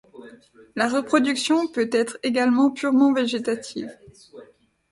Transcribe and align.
La 0.75 0.87
reproduction 0.89 1.67
peut 1.67 1.87
être 1.93 2.17
également 2.23 2.71
purement 2.71 3.13
végétative. 3.13 3.91